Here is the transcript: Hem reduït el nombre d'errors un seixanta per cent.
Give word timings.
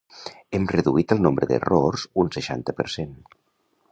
Hem 0.57 0.63
reduït 0.75 1.13
el 1.15 1.21
nombre 1.25 1.49
d'errors 1.51 2.07
un 2.23 2.33
seixanta 2.39 2.77
per 2.79 2.89
cent. 2.97 3.15